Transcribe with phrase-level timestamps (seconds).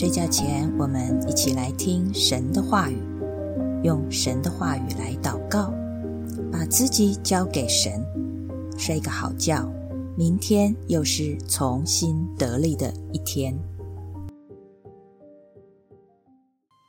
[0.00, 2.96] 睡觉前，我们一起来听神的话语，
[3.84, 5.70] 用神的话语来祷告，
[6.50, 8.02] 把自己交给神，
[8.78, 9.70] 睡个好觉。
[10.16, 13.54] 明天又是重新得力的一天。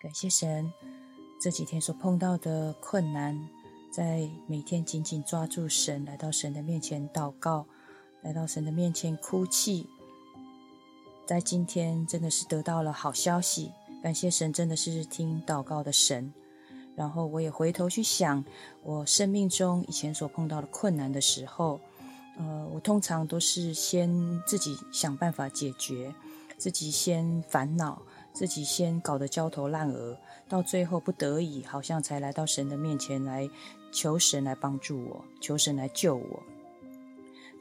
[0.00, 0.72] 感谢神，
[1.40, 3.36] 这几天所碰到的困难，
[3.92, 7.66] 在每天紧紧抓住神，来到神的面前祷告，
[8.22, 9.88] 来到神的面前哭泣。
[11.32, 13.72] 在今天真的是得到了好消息，
[14.02, 16.30] 感谢神，真的是听祷告的神。
[16.94, 18.44] 然后我也回头去想，
[18.82, 21.80] 我生命中以前所碰到的困难的时候，
[22.36, 24.12] 呃，我通常都是先
[24.46, 26.14] 自己想办法解决，
[26.58, 28.02] 自己先烦恼，
[28.34, 30.14] 自己先搞得焦头烂额，
[30.50, 33.48] 到最后不得已，好像才来到神的面前来
[33.90, 36.42] 求神来帮助我，求神来救我。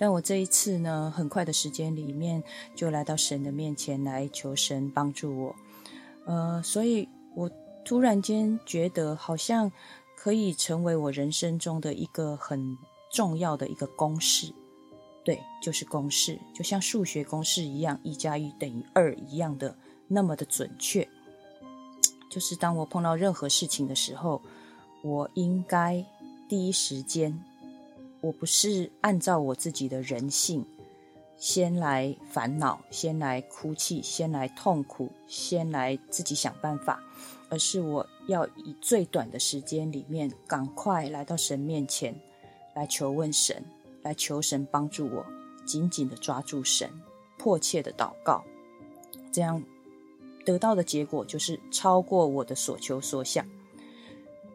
[0.00, 2.42] 但我这一次呢，很快的时间里面
[2.74, 5.56] 就来到神的面前来求神帮助我，
[6.24, 7.50] 呃，所以我
[7.84, 9.70] 突然间觉得好像
[10.16, 12.78] 可以成为我人生中的一个很
[13.12, 14.50] 重要的一个公式，
[15.22, 19.76] 对，就是公式，就像数学公式一样，一加一等于二一样的
[20.08, 21.06] 那么的准确。
[22.30, 24.40] 就是当我碰到任何事情的时候，
[25.02, 26.02] 我应该
[26.48, 27.38] 第一时间。
[28.20, 30.64] 我不是按照我自己的人性，
[31.38, 37.02] 先来烦恼，先来哭泣，先来痛苦，先来自己想办法，
[37.48, 42.14] 而是我要以最短的时间里面，赶快来到神面前，
[42.74, 43.64] 来求问神，
[44.02, 45.24] 来求神帮助我，
[45.64, 46.90] 紧紧的抓住神，
[47.38, 48.44] 迫切的祷告，
[49.32, 49.62] 这样
[50.44, 53.46] 得到的结果就是超过我的所求所想。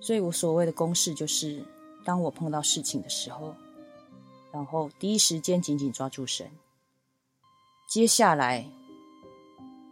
[0.00, 1.64] 所以我所谓的公式就是。
[2.04, 3.54] 当我碰到事情的时候，
[4.52, 6.50] 然后第一时间紧紧抓住神。
[7.88, 8.66] 接下来，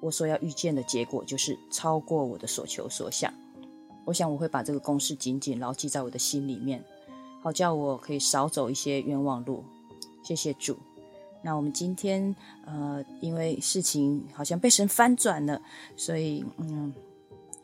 [0.00, 3.32] 我所要遇见的结果就是超过我的所求所想。
[4.04, 6.84] 我想我会把这个公式紧紧牢记在我的心里面，
[7.40, 9.64] 好叫我可以少走一些冤枉路。
[10.22, 10.76] 谢谢主。
[11.42, 12.34] 那我们今天，
[12.64, 15.60] 呃，因为事情好像被神翻转了，
[15.96, 16.92] 所以嗯，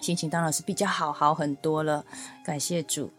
[0.00, 2.04] 心情当然是比较好，好很多了。
[2.44, 3.10] 感谢主。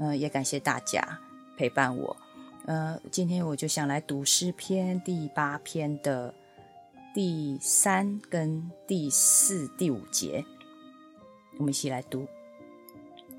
[0.00, 1.20] 嗯，也感谢大家
[1.56, 2.16] 陪伴我。
[2.64, 6.34] 呃，今天我就想来读诗篇第八篇的
[7.14, 10.44] 第三跟第四、第五节，
[11.58, 12.26] 我们一起来读。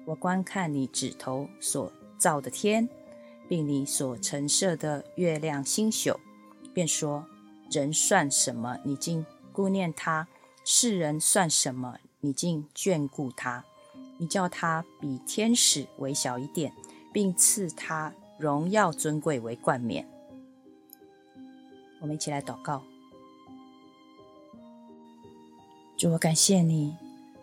[0.06, 2.88] 我观看你指头所造的天，
[3.50, 6.20] 并你所陈设的月亮星宿，
[6.74, 7.26] 便说：
[7.72, 8.78] 人算什么？
[8.84, 10.28] 你竟顾念他；
[10.64, 11.98] 世人算什么？
[12.20, 13.66] 你竟眷顾他。
[14.22, 16.72] 你叫他比天使微小一点，
[17.12, 20.08] 并赐他荣耀尊贵为冠冕。
[22.00, 22.84] 我们一起来祷告：
[25.98, 26.96] 主，我感谢你。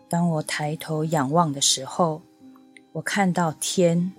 [0.07, 2.21] 当我抬头仰望的时候，
[2.93, 4.13] 我看到天，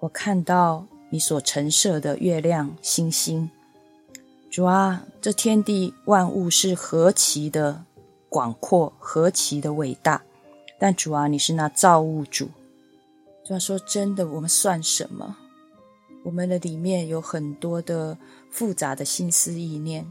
[0.00, 3.50] 我看到你所陈设的月亮星星。
[4.50, 7.86] 主啊，这天地万物是何其的
[8.28, 10.22] 广阔，何其的伟大！
[10.82, 12.48] 但主啊，你是那造物主。
[13.44, 15.36] 主要说真的，我们算什么？
[16.24, 18.18] 我们的里面有很多的
[18.50, 20.04] 复杂的心思意念，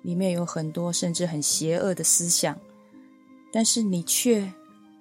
[0.00, 2.58] 里面有很多甚至很邪恶的思想。
[3.52, 4.50] 但是你却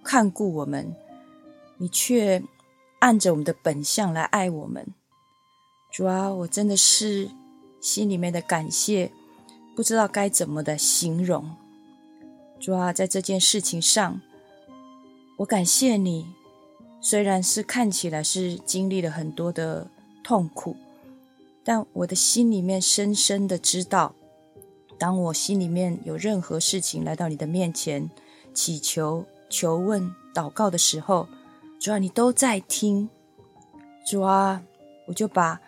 [0.04, 0.94] 看顾我们，
[1.78, 2.44] 你却
[3.00, 4.86] 按着我们的本相来爱我们。
[5.90, 7.32] 主啊，我真的是
[7.80, 9.10] 心里面的感谢，
[9.74, 11.50] 不知道该怎么的形容。
[12.60, 14.20] 主啊，在这件事情上。
[15.44, 16.26] 我感谢你，
[17.02, 19.90] 虽然是看起来是经历了很多的
[20.24, 20.78] 痛苦，
[21.66, 24.16] 但我的心里面深深的知道，
[24.98, 28.10] 当我心里面有任何事情来到你的面前
[28.54, 31.28] 祈求、求问、祷告的时候，
[31.78, 33.10] 主啊，你都在听。
[34.10, 34.64] 主啊，
[35.08, 35.60] 我就把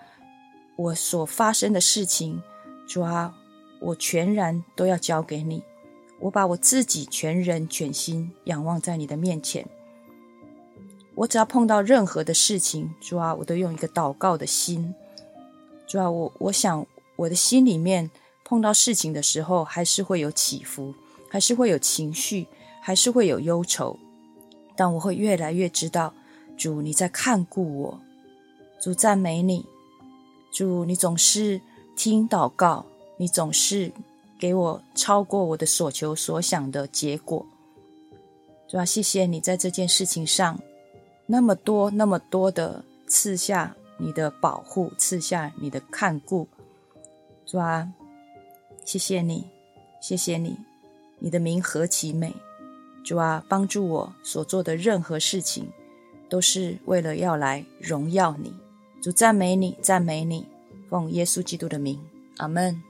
[0.77, 2.41] 我所发生的事情，
[2.87, 3.35] 主啊，
[3.81, 5.61] 我全然都要交给你。
[6.25, 9.67] 我把我自己全人全心仰望在你的面前。
[11.13, 14.95] 我只要碰到任何的事情，主啊，我都用一个祷告的心。
[15.85, 16.85] 主啊，我我想
[17.15, 18.09] 我的心里面
[18.43, 20.95] 碰到事情的时候，还是会有起伏，
[21.29, 22.47] 还是会有情绪，
[22.81, 23.99] 还是会有忧愁。
[24.75, 26.11] 但我会越来越知道，
[26.57, 27.99] 主你在看顾我。
[28.81, 29.63] 主赞美你，
[30.51, 31.61] 主你总是
[31.95, 32.87] 听祷告，
[33.17, 33.91] 你总是。
[34.37, 37.45] 给我超过我的所求所想的结果，
[38.67, 40.59] 主啊，谢谢你在这件事情上
[41.25, 46.47] 那么多那么多的赐下你的保护，赐下你的看顾，
[47.45, 47.87] 主啊，
[48.83, 49.45] 谢谢你，
[50.01, 50.57] 谢谢你，
[51.19, 52.33] 你的名何其美，
[53.03, 55.67] 主啊，帮助我所做的任何事情
[56.27, 58.53] 都是为了要来荣耀你，
[59.01, 60.45] 主赞美你，赞美你，
[60.89, 61.99] 奉耶稣基督的名，
[62.37, 62.83] 阿门。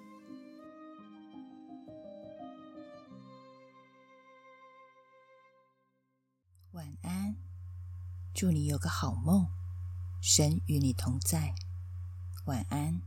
[6.76, 7.38] 晚安。
[8.34, 9.48] 祝你有个好梦
[10.20, 11.56] 神与你同在。
[12.48, 13.02] 晚安。